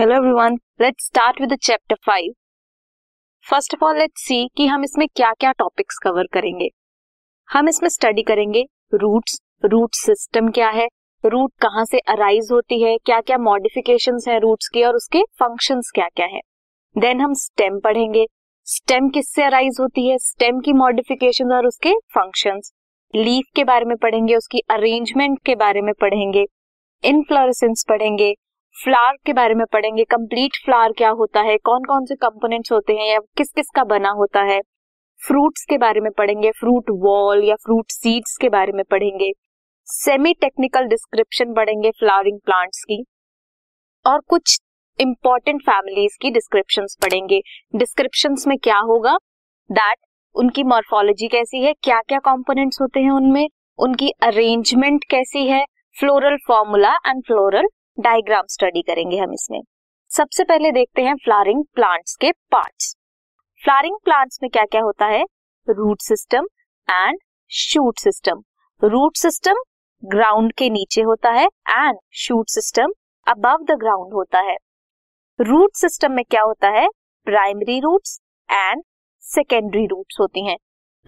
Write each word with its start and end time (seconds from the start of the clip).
Hello 0.00 0.14
everyone 0.14 0.54
let's 0.80 1.06
start 1.06 1.40
with 1.40 1.54
chapter 1.62 1.96
five 2.06 2.32
first 3.46 3.74
of 3.74 3.84
all 3.84 3.98
let's 3.98 4.22
see 4.22 4.48
कि 4.56 4.66
हम 4.66 4.84
इसमें 4.84 5.06
क्या 5.16 5.32
क्या 5.32 5.50
टॉपिक्स 5.52 5.98
कवर 5.98 6.26
करेंगे। 6.32 6.68
हम 7.48 7.68
इसमें 7.68 7.88
स्टडी 7.88 8.22
करेंगे 8.22 8.64
रूट्स 8.94 9.38
रूट 9.64 9.94
सिस्टम 9.94 10.48
क्या 10.50 10.70
है 10.70 10.88
रूट 11.24 11.52
कहाँ 11.62 11.84
से 11.84 11.98
अराइज 12.08 12.48
होती 12.52 12.82
है 12.82 12.96
क्या 12.98 13.20
क्या 13.20 13.38
मॉडिफिकेशन 13.38 14.18
है 14.28 14.38
रूट्स 14.38 14.68
की 14.68 14.84
और 14.84 14.96
उसके 14.96 15.22
फ़ंक्शंस 15.40 15.90
क्या 15.94 16.08
क्या 16.16 16.26
है। 16.26 16.40
देन 16.96 17.20
हम 17.20 17.34
स्टेम 17.34 17.78
पढ़ेंगे। 17.80 18.26
स्टेम 18.66 19.08
किससे 19.08 19.44
अराइज 19.44 19.76
होती 19.80 20.08
है? 20.08 20.18
स्टेम 20.18 20.60
की 20.60 20.72
मॉडिफिकेशन 20.72 21.52
और 21.52 21.66
उसके 21.66 21.94
फ़ंक्शन 22.14 22.60
लीफ 23.14 23.52
के 23.56 23.64
बारे 23.64 23.84
में 23.84 23.96
पढ़ेंगे, 23.96 24.36
उसकी 24.36 24.62
अरेंजमेंट 24.70 25.38
के 25.46 25.54
बारे 25.56 25.82
में 25.82 25.94
पढ़ेंगे। 26.00 26.46
इनफ्लोरेसेंस 27.04 27.84
पढ़ेंगे। 27.88 28.34
फ्लावर 28.76 29.16
के 29.26 29.32
बारे 29.32 29.54
में 29.54 29.64
पढ़ेंगे 29.72 30.04
कंप्लीट 30.04 30.56
फ्लावर 30.64 30.92
क्या 30.92 31.08
होता 31.10 31.40
है 31.40 31.56
कौन 31.58 31.84
कौन 31.84 32.04
से 32.04 32.14
कंपोनेंट्स 32.14 32.72
होते 32.72 32.92
हैं 32.92 33.06
या 33.06 33.18
किस 33.36 33.50
किस 33.52 33.66
का 33.76 33.82
बना 33.84 34.10
होता 34.10 34.42
है। 34.42 34.60
फ्रूट्स 35.20 35.64
के 35.64 35.78
बारे 35.78 36.00
में 36.00 36.10
पढ़ेंगे 36.12 36.50
फ्रूट 36.50 36.84
वॉल 36.90 37.42
या 37.44 37.54
फ्रूट 37.54 37.90
सीड्स 37.90 38.36
के 38.36 38.48
बारे 38.48 38.72
में 38.72 38.82
पढ़ेंगे। 38.90 39.30
सेमी 39.88 40.32
टेक्निकल 40.34 40.84
डिस्क्रिप्शन 40.84 41.52
पढ़ेंगे 41.54 41.90
फ्लावरिंग 41.90 42.38
प्लांट्स 42.44 42.82
की। 42.84 43.04
और 44.04 44.20
कुछ 44.28 44.58
इंपॉर्टेंट 44.98 45.60
फैमिलीज़ 45.62 46.16
की 46.22 46.30
डिस्क्रिप्शन 46.30 46.86
पढ़ेंगे। 47.02 47.40
डिस्क्रिप्शन 47.76 48.36
में 48.48 48.56
क्या 48.58 48.78
होगा? 48.78 49.16
दैट 49.70 49.98
उनकी 50.34 50.64
मॉर्फोलॉजी 50.64 51.28
कैसी 51.28 51.62
है 51.64 51.72
क्या 51.82 52.00
क्या 52.00 52.18
कॉम्पोनेंट्स 52.18 52.80
होते 52.80 53.00
हैं 53.00 53.10
उनमें, 53.10 53.48
उनकी 53.78 54.10
अरेंजमेंट 54.22 55.04
कैसी 55.10 55.46
है 55.46 55.64
floral 55.96 56.36
formula 56.46 56.94
and 57.06 57.22
floral 57.26 57.68
diagram 58.00 58.46
study 58.48 58.82
करेंगे 58.82 59.16
हम 59.16 59.32
इसमें। 59.32 59.60
सबसे 60.10 60.44
पहले 60.44 60.72
देखते 60.72 61.02
हैं 61.02 61.14
फ्लावरिंग 61.14 61.64
प्लांट्स 61.74 62.16
के 62.16 62.30
पार्ट्स। 62.32 62.94
फ्लावरिंग 63.62 63.96
प्लांट्स 64.04 64.38
में 64.42 64.50
क्या 64.50 64.64
क्या 64.64 64.80
होता 64.80 65.06
है? 65.06 65.24
Root 65.68 66.00
system 66.00 66.46
and 66.88 67.18
shoot 67.50 67.98
system. 67.98 68.42
Root 68.82 69.16
system 69.16 69.62
ground 70.04 70.52
के 70.52 70.70
नीचे 70.70 71.02
होता 71.02 71.30
है 71.30 71.46
and 71.70 71.98
shoot 72.12 72.48
system 72.48 72.92
above 73.26 73.64
the 73.64 73.78
ground 73.78 74.12
होता 74.12 74.40
है। 74.40 74.56
रूट 75.40 75.74
सिस्टम 75.74 76.12
में 76.12 76.24
क्या 76.24 76.42
होता 76.42 76.68
है? 76.68 76.88
Primary 77.26 77.80
roots 77.80 78.20
and 78.50 78.82
secondary 79.22 79.86
roots 79.86 80.16
होती 80.20 80.46
हैं। 80.46 80.56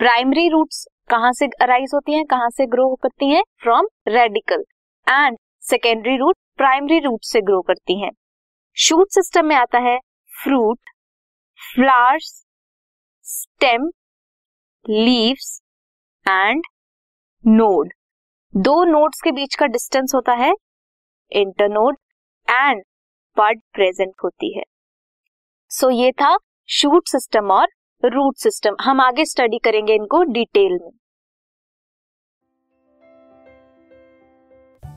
प्राइमरी 0.00 0.48
रूट्स 0.48 0.86
कहाँ 1.08 1.32
से 1.32 1.46
अराइज 1.60 1.90
होती 1.94 2.12
हैं? 2.12 2.24
कहाँ 2.24 2.50
से 2.50 2.66
ग्रो 2.66 2.94
करती 2.94 3.30
हैं? 3.30 3.42
From 3.62 3.88
radical 4.08 4.64
and 5.06 5.38
secondary 5.60 6.16
root 6.16 6.36
primary 6.62 6.98
root 6.98 7.24
से 7.24 7.40
ग्रो 7.40 7.60
करती 7.60 8.00
हैं। 8.00 8.10
शूट 8.76 9.08
सिस्टम 9.10 9.46
में 9.46 9.54
आता 9.56 9.78
है 9.78 9.98
fruit 10.32 10.90
flowers 11.60 12.28
stem 13.26 13.88
leaves 14.90 15.62
and 16.28 16.62
node 17.46 17.92
दो 18.54 18.84
नोड्स 18.84 19.20
के 19.20 19.32
बीच 19.32 19.54
का 19.54 19.66
डिस्टेंस 19.66 20.12
होता 20.14 20.32
है 20.34 20.52
इंटरनोड 21.32 21.96
एंड 22.48 22.82
बड 23.36 23.60
प्रेजेंट 23.72 24.14
होती 24.24 24.58
है। 24.58 24.64
सो 25.70 25.86
so, 25.86 25.92
ये 25.92 26.12
था 26.12 26.36
शूट 26.68 27.08
सिस्टम 27.08 27.52
और 27.52 27.68
रूट 28.04 28.36
सिस्टम 28.36 28.76
हम 28.80 29.00
आगे 29.00 29.24
स्टडी 29.24 29.58
करेंगे 29.58 29.94
इनको 29.94 30.22
डिटेल 30.32 30.78
में। 30.82 30.90